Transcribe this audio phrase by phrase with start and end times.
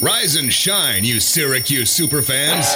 [0.00, 2.74] Rise and shine, you Syracuse superfans.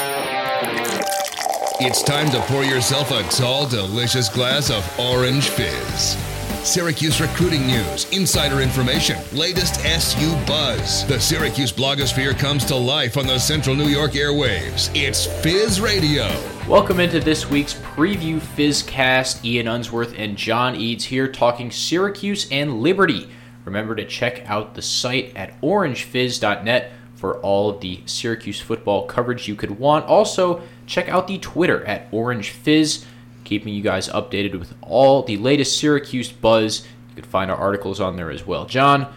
[1.80, 6.16] It's time to pour yourself a tall, delicious glass of orange fizz.
[6.64, 11.04] Syracuse recruiting news, insider information, latest SU buzz.
[11.08, 14.88] The Syracuse blogosphere comes to life on the Central New York airwaves.
[14.94, 16.28] It's Fizz Radio.
[16.68, 19.44] Welcome into this week's preview Fizzcast.
[19.44, 23.28] Ian Unsworth and John Eads here talking Syracuse and Liberty.
[23.64, 29.48] Remember to check out the site at orangefizz.net for all of the Syracuse football coverage
[29.48, 30.06] you could want.
[30.06, 33.04] Also, check out the Twitter at orangefizz,
[33.42, 36.86] keeping you guys updated with all the latest Syracuse buzz.
[37.10, 38.66] You can find our articles on there as well.
[38.66, 39.12] John,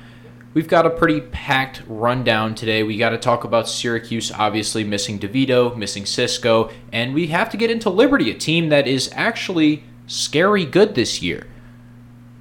[0.55, 2.81] we've got a pretty packed rundown today.
[2.81, 7.57] We got to talk about Syracuse, obviously missing DeVito, missing Cisco, and we have to
[7.57, 11.45] get into Liberty, a team that is actually scary good this year.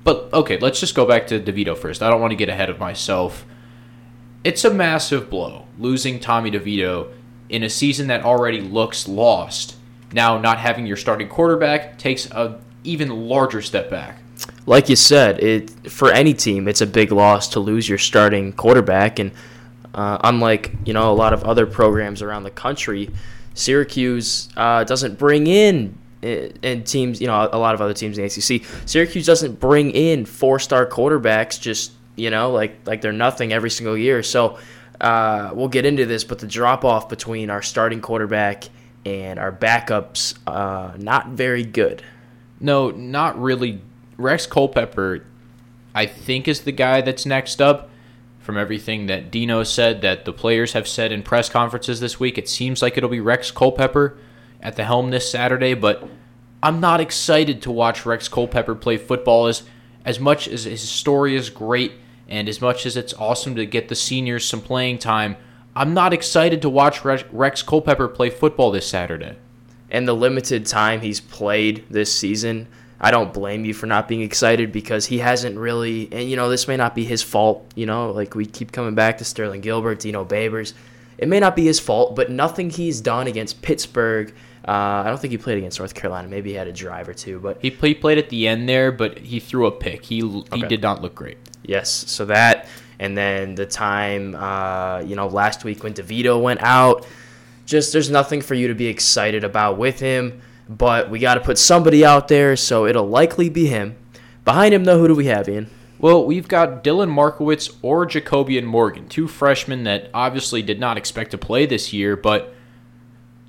[0.04, 2.02] But okay, let's just go back to DeVito first.
[2.02, 3.44] I don't want to get ahead of myself
[4.44, 7.12] it's a massive blow losing Tommy DeVito
[7.48, 9.76] in a season that already looks lost.
[10.12, 14.18] Now, not having your starting quarterback takes a even larger step back.
[14.66, 18.52] Like you said, it for any team, it's a big loss to lose your starting
[18.52, 19.32] quarterback, and
[19.94, 23.10] uh, unlike you know a lot of other programs around the country,
[23.54, 28.16] Syracuse uh, doesn't bring in eh, and teams, you know, a lot of other teams
[28.16, 28.66] in the ACC.
[28.86, 33.96] Syracuse doesn't bring in four-star quarterbacks just you know, like like they're nothing every single
[33.96, 34.22] year.
[34.22, 34.58] So
[35.00, 38.64] uh, we'll get into this, but the drop off between our starting quarterback
[39.06, 42.02] and our backups, uh, not very good.
[42.60, 43.80] No, not really.
[44.18, 45.24] Rex Culpepper,
[45.94, 47.88] I think, is the guy that's next up.
[48.40, 52.36] From everything that Dino said, that the players have said in press conferences this week,
[52.36, 54.16] it seems like it'll be Rex Culpepper
[54.62, 55.74] at the helm this Saturday.
[55.74, 56.08] But
[56.62, 59.62] I'm not excited to watch Rex Culpepper play football as
[60.04, 61.92] as much as his story is great
[62.28, 65.36] and as much as it's awesome to get the seniors some playing time,
[65.74, 69.36] I'm not excited to watch Rex Culpepper play football this Saturday.
[69.90, 72.68] And the limited time he's played this season,
[73.00, 76.48] I don't blame you for not being excited because he hasn't really, and you know,
[76.48, 77.64] this may not be his fault.
[77.74, 80.74] You know, like we keep coming back to Sterling Gilbert, Dino Babers.
[81.20, 84.34] It may not be his fault, but nothing he's done against Pittsburgh.
[84.66, 86.26] Uh, I don't think he played against North Carolina.
[86.28, 88.90] Maybe he had a drive or two, but he, he played at the end there.
[88.90, 90.02] But he threw a pick.
[90.02, 90.66] He he okay.
[90.66, 91.36] did not look great.
[91.62, 96.62] Yes, so that, and then the time, uh, you know, last week when DeVito went
[96.62, 97.06] out,
[97.66, 100.40] just there's nothing for you to be excited about with him.
[100.70, 103.96] But we got to put somebody out there, so it'll likely be him.
[104.46, 105.68] Behind him, though, who do we have, Ian?
[106.00, 111.30] Well, we've got Dylan Markowitz or Jacobian Morgan, two freshmen that obviously did not expect
[111.32, 112.54] to play this year, but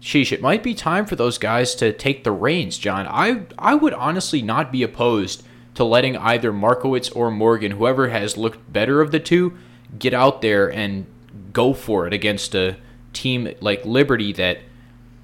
[0.01, 3.07] sheesh, it might be time for those guys to take the reins, John.
[3.07, 5.43] I I would honestly not be opposed
[5.75, 9.57] to letting either Markowitz or Morgan, whoever has looked better of the two,
[9.97, 11.05] get out there and
[11.53, 12.75] go for it against a
[13.13, 14.59] team like Liberty that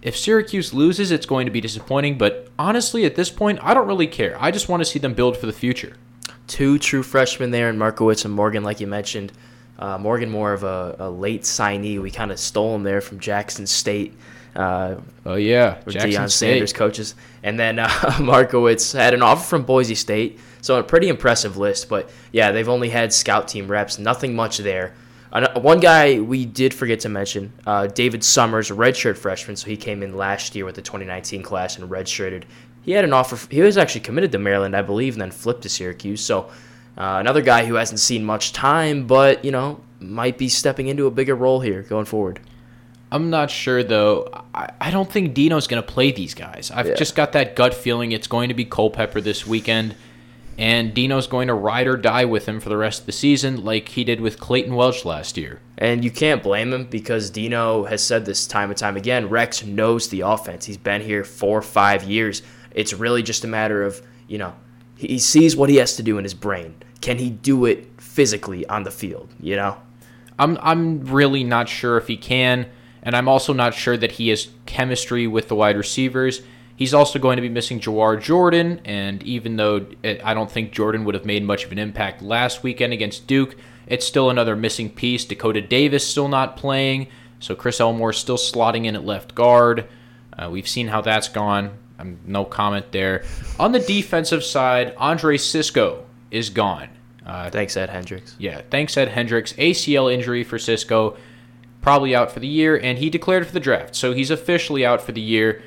[0.02, 2.18] if Syracuse loses, it's going to be disappointing.
[2.18, 4.38] But honestly, at this point, I don't really care.
[4.40, 5.98] I just want to see them build for the future.
[6.48, 9.32] Two true freshmen there in Markowitz and Morgan, like you mentioned.
[9.78, 12.02] Uh, Morgan, more of a, a late signee.
[12.02, 14.18] We kind of stole him there from Jackson State.
[14.56, 16.48] Uh, oh yeah, Jackson Deion State.
[16.54, 17.14] Sanders coaches,
[17.44, 21.90] and then uh, Markowitz had an offer from Boise State, so a pretty impressive list.
[21.90, 24.96] But yeah, they've only had scout team reps, nothing much there.
[25.56, 30.02] One guy we did forget to mention, uh, David Summers, redshirt freshman, so he came
[30.02, 32.44] in last year with the 2019 class and redshirted.
[32.88, 33.38] He had an offer.
[33.54, 36.24] He was actually committed to Maryland, I believe, and then flipped to Syracuse.
[36.24, 36.50] So
[36.98, 41.06] uh, another guy who hasn't seen much time, but you know might be stepping into
[41.06, 42.40] a bigger role here going forward.
[43.12, 44.32] I'm not sure though.
[44.56, 46.72] I, I don't think Dino's going to play these guys.
[46.74, 46.96] I've yeah.
[46.96, 49.94] just got that gut feeling it's going to be Culpepper this weekend,
[50.58, 53.66] and Dino's going to ride or die with him for the rest of the season,
[53.66, 55.60] like he did with Clayton Welch last year.
[55.78, 59.28] And you can't blame him because Dino has said this time and time again.
[59.28, 60.64] Rex knows the offense.
[60.64, 62.44] He's been here four or five years.
[62.78, 64.54] It's really just a matter of you know
[64.96, 66.76] he sees what he has to do in his brain.
[67.02, 69.34] Can he do it physically on the field?
[69.40, 69.78] You know.
[70.40, 72.68] I'm I'm really not sure if he can.
[73.04, 76.42] And I'm also not sure that he has chemistry with the wide receivers.
[76.76, 81.06] He's also going to be missing Jawar Jordan, and even though I don't think Jordan
[81.06, 83.56] would have made much of an impact last weekend against Duke,
[83.88, 85.26] it's still another missing piece.
[85.26, 87.08] Dakota Davis still not playing,
[87.40, 89.88] so Chris Elmore still slotting in at left guard.
[90.38, 91.78] Uh, we've seen how that's gone.
[92.00, 93.24] I'm no comment there.
[93.60, 96.90] On the defensive side, Andre Cisco is gone.
[97.26, 98.36] Uh, thanks, Ed Hendricks.
[98.38, 99.54] Yeah, thanks, Ed Hendricks.
[99.54, 101.18] ACL injury for Cisco
[101.82, 103.96] probably out for the year, and he declared for the draft.
[103.96, 105.62] So he's officially out for the year.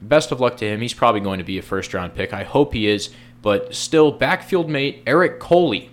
[0.00, 0.80] Best of luck to him.
[0.80, 2.32] He's probably going to be a first round pick.
[2.32, 3.10] I hope he is.
[3.42, 5.90] But still, backfield mate Eric Coley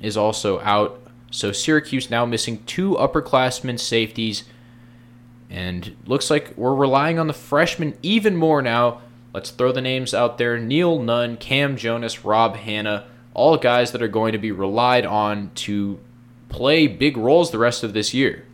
[0.00, 1.02] is also out.
[1.32, 4.44] So Syracuse now missing two upperclassmen safeties,
[5.50, 9.00] and looks like we're relying on the freshmen even more now.
[9.32, 14.02] Let's throw the names out there: Neil Nunn, Cam Jonas, Rob Hanna, all guys that
[14.02, 15.98] are going to be relied on to
[16.48, 18.44] play big roles the rest of this year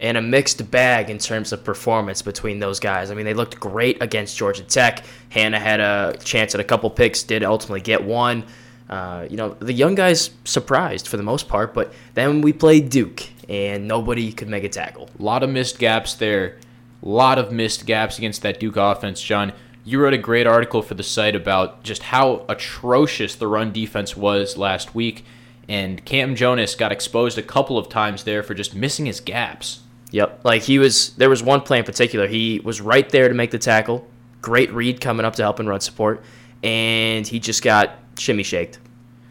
[0.00, 3.10] and a mixed bag in terms of performance between those guys.
[3.10, 5.04] I mean, they looked great against Georgia Tech.
[5.28, 8.44] Hanna had a chance at a couple picks, did ultimately get one.
[8.90, 12.90] Uh, you know, the young guys surprised for the most part, but then we played
[12.90, 15.08] Duke, and nobody could make a tackle.
[15.16, 16.58] A lot of missed gaps there.
[17.02, 19.52] A lot of missed gaps against that Duke offense, John.
[19.84, 24.16] You wrote a great article for the site about just how atrocious the run defense
[24.16, 25.24] was last week,
[25.68, 29.80] and Cam Jonas got exposed a couple of times there for just missing his gaps.
[30.10, 30.40] Yep.
[30.42, 32.26] Like he was, there was one play in particular.
[32.26, 34.08] He was right there to make the tackle.
[34.42, 36.24] Great read coming up to help in run support,
[36.64, 38.78] and he just got shimmy shaked.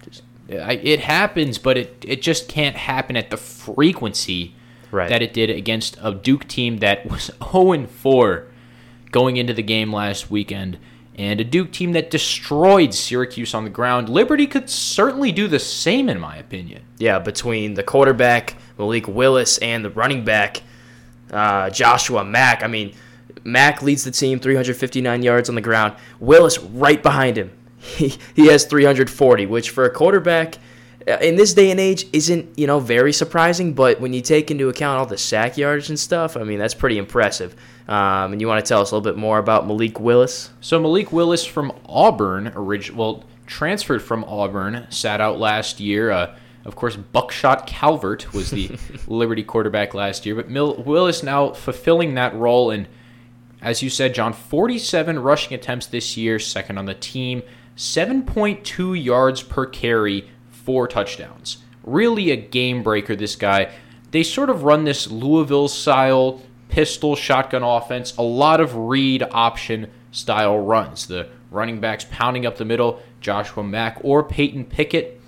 [0.04, 4.56] Just, it happens, but it it just can't happen at the frequency
[4.92, 5.10] right.
[5.10, 8.48] that it did against a Duke team that was 0 4
[9.12, 10.78] going into the game last weekend,
[11.16, 14.10] and a Duke team that destroyed Syracuse on the ground.
[14.10, 16.84] Liberty could certainly do the same, in my opinion.
[16.98, 20.62] Yeah, between the quarterback Malik Willis and the running back
[21.32, 22.64] uh, Joshua Mack.
[22.64, 22.96] I mean,
[23.44, 25.96] Mack leads the team 359 yards on the ground.
[26.20, 27.52] Willis right behind him.
[27.80, 30.58] He, he has 340, which for a quarterback
[31.08, 34.52] uh, in this day and age isn't, you know, very surprising, but when you take
[34.52, 37.56] into account all the sack yards and stuff, I mean, that's pretty impressive.
[37.88, 40.52] Um, and you want to tell us a little bit more about Malik Willis?
[40.62, 46.12] So Malik Willis from Auburn, orig- well, transferred from Auburn, sat out last year.
[46.12, 46.36] Uh,
[46.66, 48.78] of course, Buckshot Calvert was the
[49.08, 52.70] Liberty quarterback last year, but Mil- Willis now fulfilling that role.
[52.70, 52.88] And
[53.62, 57.42] as you said, John, 47 rushing attempts this year, second on the team,
[57.80, 61.58] 7.2 yards per carry, four touchdowns.
[61.84, 63.72] Really a game breaker, this guy.
[64.12, 69.90] They sort of run this Louisville style pistol shotgun offense, a lot of read option
[70.12, 71.08] style runs.
[71.08, 75.20] The running backs pounding up the middle, Joshua Mack or Peyton Pickett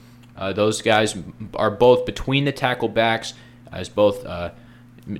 [0.41, 1.15] uh, those guys
[1.55, 3.33] are both between the tackle backs,
[3.71, 4.49] as both uh,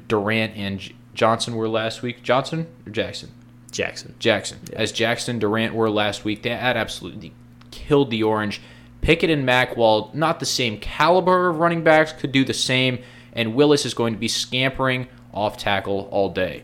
[0.07, 2.23] Durant and J- Johnson were last week.
[2.23, 3.31] Johnson or Jackson?
[3.71, 4.15] Jackson.
[4.19, 4.59] Jackson.
[4.69, 4.79] Yeah.
[4.79, 7.33] As Jackson Durant were last week, that absolutely
[7.71, 8.61] killed the Orange.
[9.01, 12.99] Pickett and Mack, while not the same caliber of running backs, could do the same.
[13.33, 16.63] And Willis is going to be scampering off tackle all day.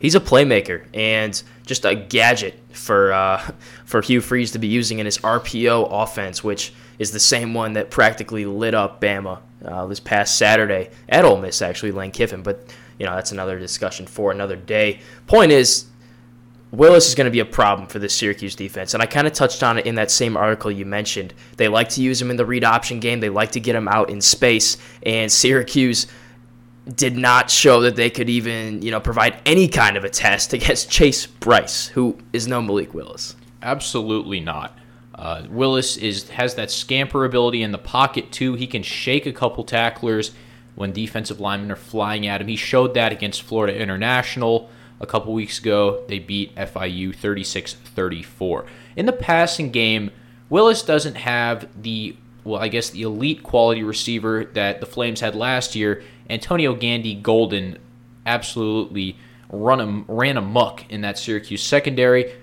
[0.00, 3.50] He's a playmaker and just a gadget for uh,
[3.84, 7.74] for Hugh Freeze to be using in his RPO offense, which– is the same one
[7.74, 12.42] that practically lit up Bama uh, this past Saturday at Ole Miss, actually, Lane Kiffin.
[12.42, 15.00] But, you know, that's another discussion for another day.
[15.26, 15.86] Point is,
[16.72, 18.92] Willis is going to be a problem for this Syracuse defense.
[18.92, 21.32] And I kind of touched on it in that same article you mentioned.
[21.56, 23.88] They like to use him in the read option game, they like to get him
[23.88, 24.76] out in space.
[25.04, 26.06] And Syracuse
[26.94, 30.52] did not show that they could even, you know, provide any kind of a test
[30.52, 33.36] against Chase Brice, who is no Malik Willis.
[33.62, 34.76] Absolutely not.
[35.14, 38.54] Uh, Willis is has that scamper ability in the pocket too.
[38.54, 40.32] He can shake a couple tacklers
[40.74, 42.48] when defensive linemen are flying at him.
[42.48, 44.68] He showed that against Florida International
[45.00, 46.04] a couple weeks ago.
[46.08, 48.66] They beat FIU 36-34.
[48.96, 50.10] In the passing game,
[50.48, 55.34] Willis doesn't have the well, I guess the elite quality receiver that the Flames had
[55.34, 56.04] last year.
[56.30, 57.78] Antonio Gandy Golden
[58.24, 59.16] absolutely
[59.50, 62.34] run him, ran amok in that Syracuse secondary.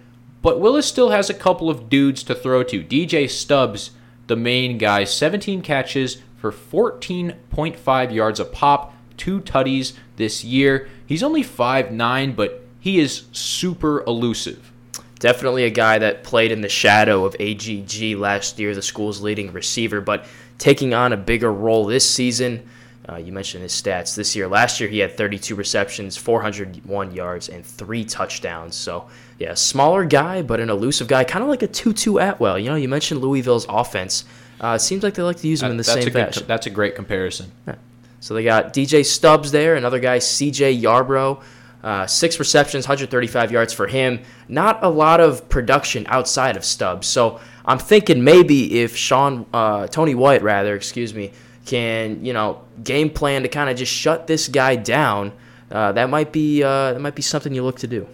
[0.41, 2.83] But Willis still has a couple of dudes to throw to.
[2.83, 3.91] DJ Stubbs,
[4.27, 10.89] the main guy, 17 catches for 14.5 yards a pop, two tutties this year.
[11.05, 14.71] He's only 5'9, but he is super elusive.
[15.19, 19.53] Definitely a guy that played in the shadow of AGG last year, the school's leading
[19.53, 20.25] receiver, but
[20.57, 22.67] taking on a bigger role this season.
[23.07, 24.47] Uh, you mentioned his stats this year.
[24.47, 28.75] Last year, he had 32 receptions, 401 yards, and three touchdowns.
[28.75, 29.07] So
[29.39, 32.57] yeah, smaller guy, but an elusive guy, kind of like a Tutu Atwell.
[32.57, 34.23] You know, you mentioned Louisville's offense.
[34.61, 36.43] Uh, it seems like they like to use him in the same good, fashion.
[36.47, 37.51] That's a great comparison.
[37.67, 37.75] Yeah.
[38.23, 41.43] So they got DJ Stubbs there, another guy, CJ Yarbrough.
[41.83, 44.21] Uh, six receptions, 135 yards for him.
[44.47, 47.05] Not a lot of production outside of Stubbs.
[47.05, 51.33] So I'm thinking maybe if Sean, uh, Tony White, rather, excuse me,
[51.65, 55.33] can you know game plan to kind of just shut this guy down,
[55.69, 58.07] uh, that might be uh, that might be something you look to do.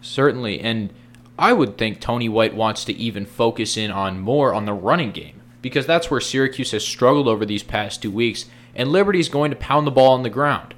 [0.00, 0.92] Certainly, and
[1.36, 5.10] I would think Tony White wants to even focus in on more on the running
[5.10, 8.44] game because that's where Syracuse has struggled over these past two weeks,
[8.76, 10.74] and Liberty is going to pound the ball on the ground.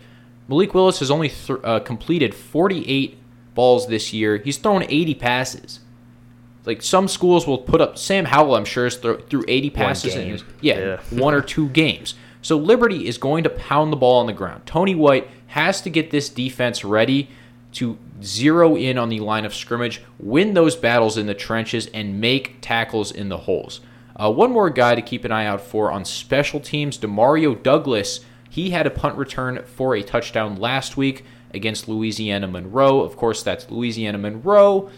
[0.49, 3.19] Malik Willis has only th- uh, completed 48
[3.55, 4.39] balls this year.
[4.39, 5.81] He's thrown 80 passes.
[6.65, 10.15] Like some schools will put up Sam Howell, I'm sure, is th- through 80 passes
[10.15, 11.01] in his, yeah, yeah.
[11.19, 12.15] one or two games.
[12.41, 14.65] So Liberty is going to pound the ball on the ground.
[14.65, 17.29] Tony White has to get this defense ready
[17.73, 22.21] to zero in on the line of scrimmage, win those battles in the trenches, and
[22.21, 23.81] make tackles in the holes.
[24.19, 28.21] Uh, one more guy to keep an eye out for on special teams, Demario Douglas.
[28.51, 33.01] He had a punt return for a touchdown last week against Louisiana Monroe.
[33.01, 34.91] Of course, that's Louisiana Monroe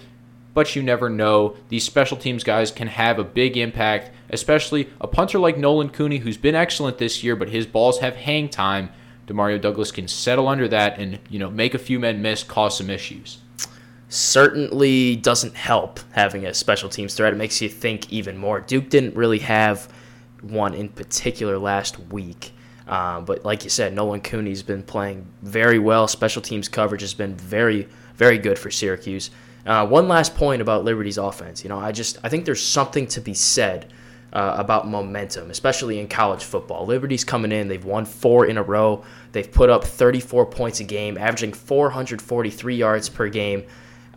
[0.54, 1.56] but you never know.
[1.68, 6.18] These special teams guys can have a big impact, especially a punter like Nolan Cooney,
[6.18, 8.90] who's been excellent this year, but his balls have hang time.
[9.26, 12.78] Demario Douglas can settle under that and you know make a few men miss, cause
[12.78, 13.38] some issues.
[14.10, 17.32] Certainly doesn't help having a special teams threat.
[17.32, 18.60] It makes you think even more.
[18.60, 19.88] Duke didn't really have
[20.42, 22.52] one in particular last week.
[22.88, 26.08] Uh, but like you said, Nolan Cooney's been playing very well.
[26.08, 29.30] Special teams coverage has been very, very good for Syracuse.
[29.64, 31.62] Uh, one last point about Liberty's offense.
[31.62, 33.92] You know, I just I think there's something to be said
[34.32, 36.84] uh, about momentum, especially in college football.
[36.84, 39.04] Liberty's coming in; they've won four in a row.
[39.30, 43.64] They've put up 34 points a game, averaging 443 yards per game.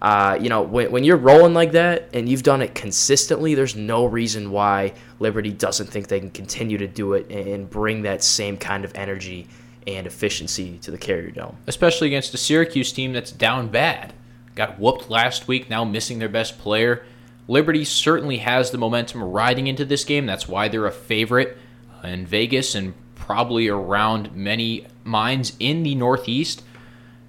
[0.04, 3.76] Uh, you know, when, when you're rolling like that and you've done it consistently, there's
[3.76, 8.22] no reason why Liberty doesn't think they can continue to do it and bring that
[8.22, 9.48] same kind of energy
[9.88, 11.58] and efficiency to the Carrier Dome.
[11.68, 14.14] Especially against a Syracuse team that's down bad
[14.56, 17.06] got whooped last week, now missing their best player.
[17.48, 20.26] Liberty certainly has the momentum riding into this game.
[20.26, 21.58] That's why they're a favorite
[22.04, 26.64] in Vegas and probably around many minds in the Northeast.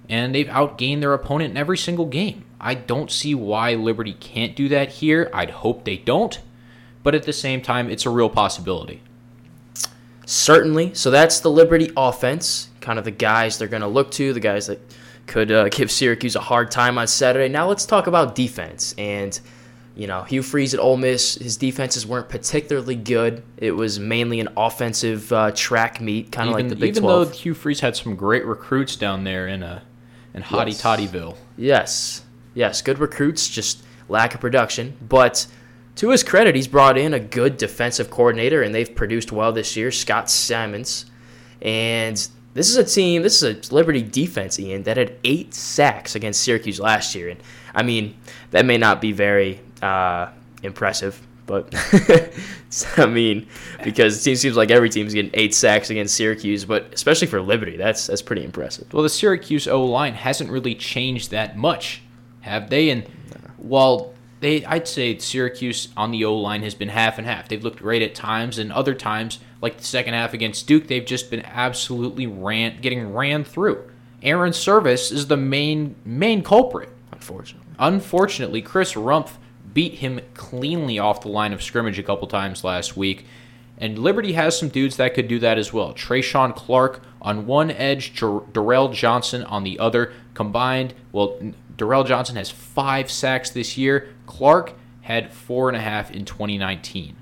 [0.07, 2.44] And they've outgained their opponent in every single game.
[2.59, 5.29] I don't see why Liberty can't do that here.
[5.33, 6.39] I'd hope they don't.
[7.03, 9.01] But at the same time, it's a real possibility.
[10.25, 10.95] Certainly.
[10.95, 14.39] So that's the Liberty offense, kind of the guys they're going to look to, the
[14.39, 14.79] guys that
[15.27, 17.47] could uh, give Syracuse a hard time on Saturday.
[17.47, 18.95] Now let's talk about defense.
[18.97, 19.39] And,
[19.95, 23.43] you know, Hugh Freeze at Ole Miss, his defenses weren't particularly good.
[23.57, 27.27] It was mainly an offensive uh, track meet, kind of like the Big even 12.
[27.27, 29.81] though Hugh Freeze had some great recruits down there in, uh,
[30.33, 30.81] in Hottie yes.
[30.81, 31.35] Toddyville.
[31.57, 32.24] Yes.
[32.55, 34.97] Yes, good recruits, just lack of production.
[35.07, 35.45] But
[35.97, 39.77] to his credit, he's brought in a good defensive coordinator, and they've produced well this
[39.77, 41.05] year, Scott Symons.
[41.61, 42.15] And
[42.53, 46.41] this is a team, this is a Liberty defense, Ian, that had eight sacks against
[46.41, 47.29] Syracuse last year.
[47.29, 47.39] And
[47.75, 48.15] I mean,
[48.51, 50.29] that may not be very uh,
[50.63, 51.73] impressive, but
[52.97, 53.47] I mean,
[53.83, 57.77] because it seems like every team's getting eight sacks against Syracuse, but especially for Liberty,
[57.77, 58.91] that's that's pretty impressive.
[58.93, 62.01] Well, the Syracuse O line hasn't really changed that much,
[62.45, 62.89] have they?
[62.89, 63.05] And
[63.57, 67.47] while they, I'd say Syracuse on the O line has been half and half.
[67.49, 71.05] They've looked great at times, and other times like the second half against Duke, they've
[71.05, 73.89] just been absolutely ran getting ran through.
[74.21, 76.89] Airon Servais is the main main culprit.
[77.11, 77.67] Unfortunately.
[77.79, 79.37] Unfortunately, Chris Rumph
[79.73, 83.25] beat him cleanly off the line of scrimmage a couple times last week.
[83.77, 85.93] And Liberty has some dudes that could do that as well.
[85.93, 88.13] Treshaun Clark on one edge,
[88.53, 90.13] Darrell Johnson on the other.
[90.33, 91.37] Combined, well,
[91.77, 94.09] Darrell Johnson has five sacks this year.
[94.25, 97.15] Clark had four and a half in 2019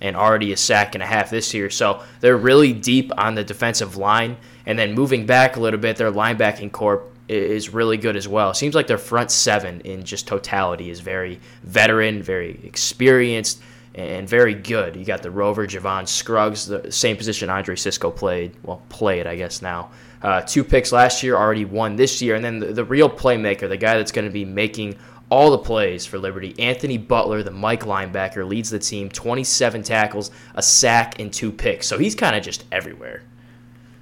[0.00, 1.70] and already a sack and a half this year.
[1.70, 4.36] So they're really deep on the defensive line.
[4.66, 8.54] And then moving back a little bit, their linebacking corps is really good as well.
[8.54, 13.60] Seems like their front seven in just totality is very veteran, very experienced,
[13.94, 14.96] and very good.
[14.96, 18.54] You got the Rover, Javon Scruggs, the same position Andre Cisco played.
[18.62, 19.90] Well, played, I guess, now.
[20.22, 22.34] Uh, two picks last year, already one this year.
[22.34, 24.96] And then the, the real playmaker, the guy that's going to be making
[25.30, 26.54] all the plays for Liberty.
[26.58, 31.86] Anthony Butler, the Mike linebacker, leads the team 27 tackles, a sack, and two picks.
[31.86, 33.22] So he's kind of just everywhere.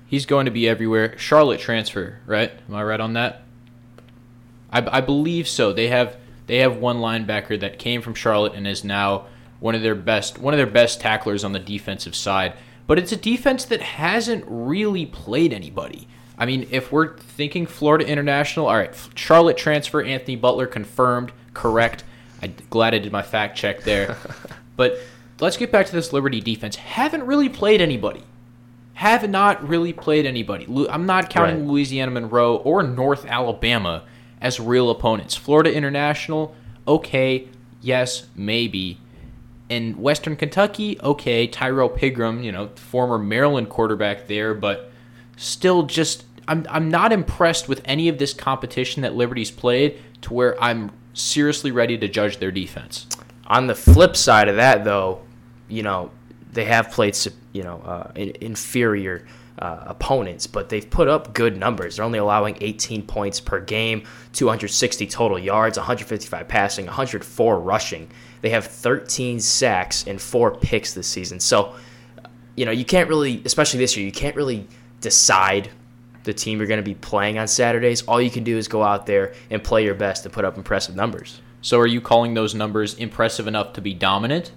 [0.07, 1.19] He's going to be everywhere.
[1.19, 2.52] Charlotte transfer, right?
[2.69, 3.43] Am I right on that?
[4.71, 5.73] I, I believe so.
[5.73, 6.16] They have
[6.47, 9.26] they have one linebacker that came from Charlotte and is now
[9.60, 12.54] one of their best one of their best tacklers on the defensive side.
[12.86, 16.08] But it's a defense that hasn't really played anybody.
[16.38, 22.04] I mean, if we're thinking Florida International, all right, Charlotte transfer, Anthony Butler confirmed, correct.
[22.42, 24.16] I'm glad I did my fact check there.
[24.76, 24.98] but
[25.40, 26.76] let's get back to this Liberty defense.
[26.76, 28.22] Haven't really played anybody.
[28.94, 30.66] Have not really played anybody.
[30.88, 31.68] I'm not counting right.
[31.68, 34.04] Louisiana Monroe or North Alabama
[34.40, 35.34] as real opponents.
[35.34, 36.54] Florida International,
[36.86, 37.48] okay,
[37.80, 38.98] yes, maybe.
[39.68, 44.92] In Western Kentucky, okay, Tyrell Pigrome, you know, former Maryland quarterback there, but
[45.37, 50.32] still just I'm I'm not impressed with any of this competition that Liberty's played to
[50.32, 53.06] where I'm seriously ready to judge their defense.
[53.46, 55.23] On the flip side of that, though,
[55.68, 56.11] you know
[56.52, 57.16] they have played
[57.52, 59.26] you know uh, inferior
[59.58, 61.96] uh, opponents, but they've put up good numbers.
[61.96, 68.08] They're only allowing 18 points per game, 260 total yards, 155 passing, 104 rushing.
[68.42, 71.40] They have 13 sacks and four picks this season.
[71.40, 71.75] So
[72.56, 74.66] you know, you can't really, especially this year, you can't really
[75.00, 75.70] decide
[76.25, 78.02] the team you're going to be playing on Saturdays.
[78.02, 80.56] All you can do is go out there and play your best to put up
[80.56, 81.40] impressive numbers.
[81.60, 84.52] So, are you calling those numbers impressive enough to be dominant?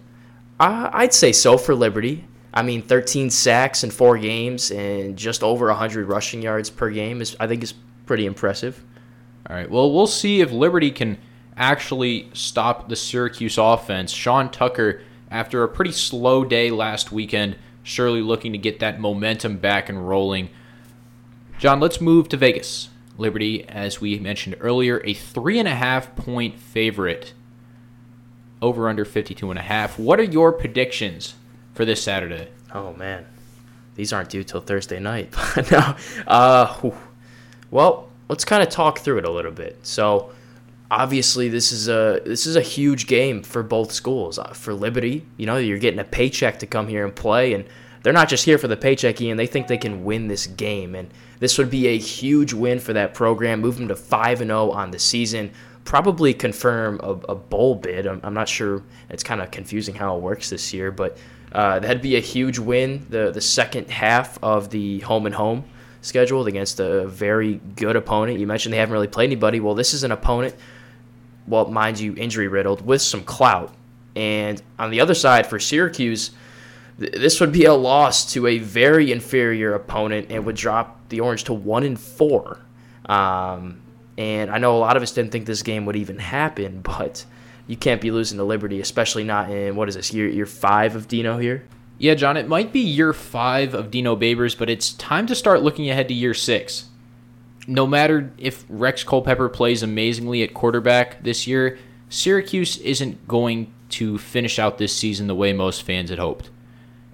[0.59, 2.25] Uh, I'd say so for Liberty.
[2.59, 7.21] I mean, 13 sacks in four games and just over 100 rushing yards per game
[7.21, 7.73] is, I think, is
[8.05, 8.83] pretty impressive.
[9.49, 9.71] All right.
[9.71, 11.19] Well, we'll see if Liberty can
[11.55, 14.11] actually stop the Syracuse offense.
[14.11, 15.01] Sean Tucker,
[15.31, 20.09] after a pretty slow day last weekend, surely looking to get that momentum back and
[20.09, 20.49] rolling.
[21.59, 22.89] John, let's move to Vegas.
[23.17, 27.31] Liberty, as we mentioned earlier, a three and a half point favorite.
[28.61, 29.97] Over under 52 and a half.
[29.97, 31.35] What are your predictions
[31.79, 32.49] for this Saturday?
[32.73, 33.25] Oh man,
[33.95, 35.33] these aren't due till Thursday night.
[35.71, 35.95] no,
[36.27, 36.91] uh,
[37.71, 39.77] well, let's kind of talk through it a little bit.
[39.83, 40.33] So,
[40.91, 44.37] obviously, this is a this is a huge game for both schools.
[44.37, 47.63] Uh, for Liberty, you know, you're getting a paycheck to come here and play, and
[48.03, 49.37] they're not just here for the paycheck, Ian.
[49.37, 51.09] They think they can win this game, and
[51.39, 53.61] this would be a huge win for that program.
[53.61, 55.49] Move them to five and zero oh on the season.
[55.85, 58.05] Probably confirm a, a bowl bid.
[58.05, 58.83] I'm, I'm, not sure.
[59.09, 61.17] It's kind of confusing how it works this year, but
[61.51, 63.05] uh, that'd be a huge win.
[63.09, 65.65] The the second half of the home and home
[66.01, 68.39] scheduled against a very good opponent.
[68.39, 69.59] You mentioned they haven't really played anybody.
[69.59, 70.55] Well, this is an opponent,
[71.47, 73.73] well, mind you, injury riddled with some clout.
[74.15, 76.31] And on the other side for Syracuse,
[76.97, 81.45] this would be a loss to a very inferior opponent and would drop the Orange
[81.45, 82.59] to one and four.
[83.05, 83.81] Um,
[84.17, 87.25] and I know a lot of us didn't think this game would even happen, but
[87.69, 90.95] you can't be losing to Liberty, especially not in what is this year year five
[90.95, 91.63] of Dino here.
[91.99, 95.61] Yeah, John, it might be year five of Dino Babers, but it's time to start
[95.61, 96.85] looking ahead to year six.
[97.67, 101.77] No matter if Rex Culpepper plays amazingly at quarterback this year,
[102.09, 106.49] Syracuse isn't going to finish out this season the way most fans had hoped.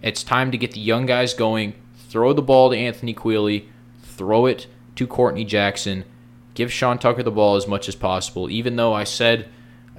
[0.02, 1.74] It's time to get the young guys going.
[2.08, 3.68] Throw the ball to Anthony Queeley.
[4.04, 6.06] Throw it to Courtney Jackson.
[6.54, 8.50] Give Sean Tucker the ball as much as possible.
[8.50, 9.50] Even though I said,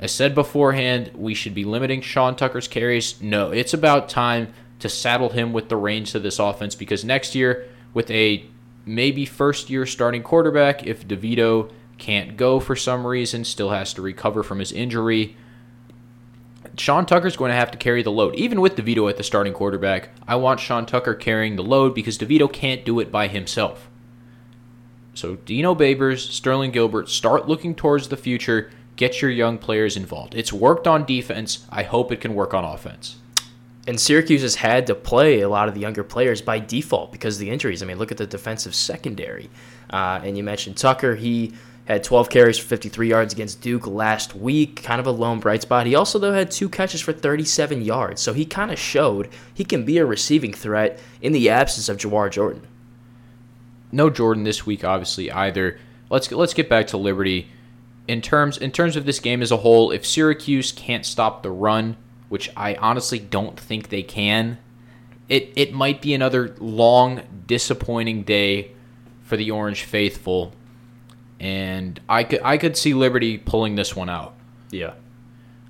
[0.01, 3.21] I said beforehand we should be limiting Sean Tucker's carries.
[3.23, 7.35] No, it's about time to saddle him with the reins to this offense because next
[7.35, 8.45] year, with a
[8.85, 14.03] maybe first year starting quarterback, if DeVito can't go for some reason, still has to
[14.03, 15.37] recover from his injury,
[16.77, 18.35] Sean Tucker's going to have to carry the load.
[18.37, 22.19] Even with DeVito at the starting quarterback, I want Sean Tucker carrying the load because
[22.19, 23.89] DeVito can't do it by himself.
[25.15, 28.71] So Dino Babers, Sterling Gilbert, start looking towards the future.
[28.97, 30.35] Get your young players involved.
[30.35, 31.67] It's worked on defense.
[31.71, 33.17] I hope it can work on offense.
[33.87, 37.37] And Syracuse has had to play a lot of the younger players by default because
[37.37, 37.83] of the injuries.
[37.83, 39.49] I mean, look at the defensive secondary.
[39.91, 41.15] Uh, and you mentioned Tucker.
[41.15, 41.53] He
[41.87, 45.63] had 12 carries for 53 yards against Duke last week, kind of a lone bright
[45.63, 45.87] spot.
[45.87, 49.65] He also, though, had two catches for 37 yards, so he kind of showed he
[49.65, 52.67] can be a receiving threat in the absence of Jawar Jordan.
[53.93, 55.79] No Jordan this week, obviously, either.
[56.11, 57.51] Let's let's get back to Liberty.
[58.09, 61.51] In terms in terms of this game as a whole, if Syracuse can't stop the
[61.51, 61.97] run,
[62.29, 64.59] which I honestly don't think they can,
[65.29, 68.73] it it might be another long, disappointing day
[69.23, 70.53] for the Orange faithful
[71.38, 74.35] and I could I could see Liberty pulling this one out.
[74.71, 74.95] Yeah.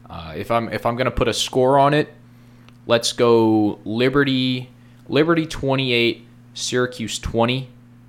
[0.09, 2.13] Uh, if I'm if I'm gonna put a score on it,
[2.87, 4.71] let's go Liberty
[5.09, 7.69] Liberty 28, Syracuse 20.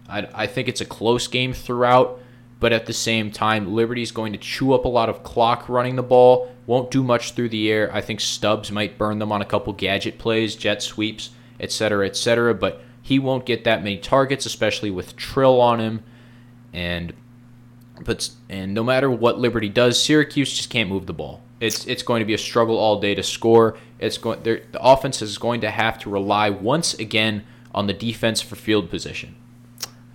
[0.09, 2.19] I, I think it's a close game throughout,
[2.59, 5.95] but at the same time, Liberty's going to chew up a lot of clock running
[5.95, 6.51] the ball.
[6.65, 7.93] Won't do much through the air.
[7.93, 12.53] I think Stubbs might burn them on a couple gadget plays, jet sweeps, etc., etc.
[12.53, 16.03] But he won't get that many targets, especially with Trill on him.
[16.73, 17.13] And
[18.03, 21.41] but and no matter what Liberty does, Syracuse just can't move the ball.
[21.59, 23.77] It's it's going to be a struggle all day to score.
[23.99, 28.41] It's going the offense is going to have to rely once again on the defense
[28.41, 29.35] for field position.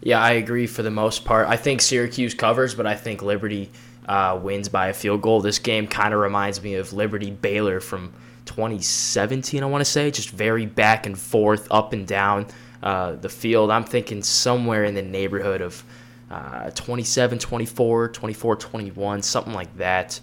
[0.02, 1.48] Yeah, I agree for the most part.
[1.48, 3.70] I think Syracuse covers, but I think Liberty
[4.06, 5.40] uh, wins by a field goal.
[5.40, 8.12] This game kind of reminds me of Liberty Baylor from
[8.46, 9.62] 2017.
[9.62, 12.46] I want to say just very back and forth, up and down
[12.82, 13.70] uh, the field.
[13.70, 15.84] I'm thinking somewhere in the neighborhood of
[16.32, 20.18] uh, 27 24, 24 21, something like that.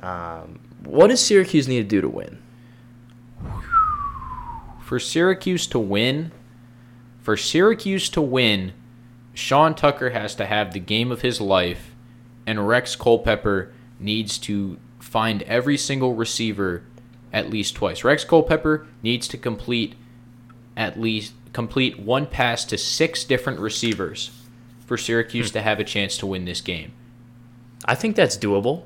[0.00, 2.38] Um, what does Syracuse need to do to win?
[4.82, 6.30] For Syracuse to win,
[7.22, 8.72] for Syracuse to win,
[9.36, 11.94] Sean Tucker has to have the game of his life,
[12.46, 13.70] and Rex Culpepper
[14.00, 16.84] needs to find every single receiver
[17.34, 18.02] at least twice.
[18.02, 19.94] Rex Culpepper needs to complete
[20.74, 24.30] at least complete one pass to six different receivers
[24.86, 25.54] for Syracuse hmm.
[25.54, 26.92] to have a chance to win this game.
[27.84, 28.84] I think that's doable.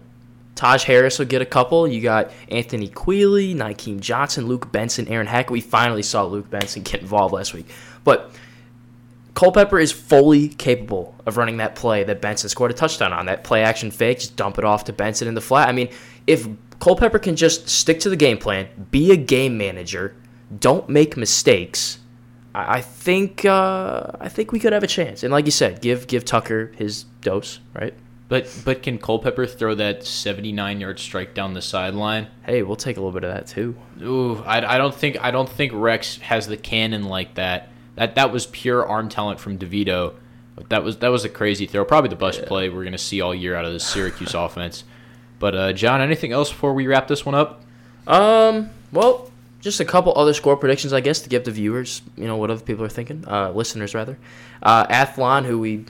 [0.56, 1.86] Taj Harris will get a couple.
[1.86, 5.52] You got Anthony Queeley, Nykeem Johnson, Luke Benson, Aaron Hackett.
[5.52, 7.68] We finally saw Luke Benson get involved last week.
[8.02, 8.32] But
[9.34, 13.26] Culpepper is fully capable of running that play that Benson scored a touchdown on.
[13.26, 15.68] That play action fake, just dump it off to Benson in the flat.
[15.68, 15.88] I mean,
[16.26, 16.48] if
[16.80, 20.16] Culpepper can just stick to the game plan, be a game manager,
[20.58, 22.00] don't make mistakes,
[22.54, 25.22] I, think uh, I think we could have a chance.
[25.22, 27.94] And like you said, give give Tucker his dose, right?
[28.28, 32.28] But but can Culpepper throw that 79 yard strike down the sideline?
[32.44, 33.76] Hey, we'll take a little bit of that too.
[34.02, 37.68] Ooh, I, I don't think I don't think Rex has the cannon like that.
[37.96, 40.14] That that was pure arm talent from DeVito.
[40.68, 41.84] That was that was a crazy throw.
[41.84, 44.84] Probably the best play we're gonna see all year out of the Syracuse offense.
[45.38, 47.62] But uh, John, anything else before we wrap this one up?
[48.06, 52.26] Um, well, just a couple other score predictions, I guess, to give the viewers, you
[52.26, 54.18] know, what other people are thinking, uh, listeners rather.
[54.62, 55.84] Uh, Athlon, who we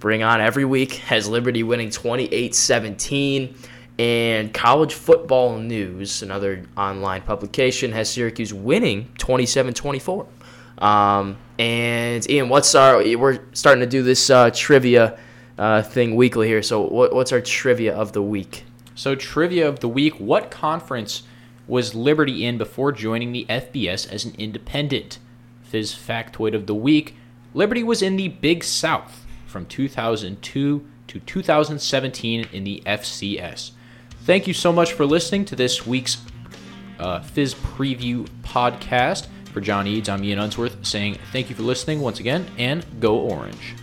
[0.00, 3.54] bring on every week, has Liberty winning 28-17.
[3.98, 10.26] And College Football News, another online publication, has Syracuse winning 27-24.
[10.78, 12.98] Um, and Ian, what's our?
[13.16, 15.18] We're starting to do this uh, trivia
[15.58, 16.62] uh, thing weekly here.
[16.62, 18.64] So, what, what's our trivia of the week?
[18.94, 21.24] So, trivia of the week: What conference
[21.66, 25.18] was Liberty in before joining the FBS as an independent?
[25.62, 27.16] Fizz factoid of the week:
[27.54, 33.72] Liberty was in the Big South from 2002 to 2017 in the FCS.
[34.24, 36.18] Thank you so much for listening to this week's
[36.98, 39.26] uh, Fizz preview podcast.
[39.58, 43.18] For John Eads, I'm Ian Unsworth saying thank you for listening once again and go
[43.18, 43.74] orange.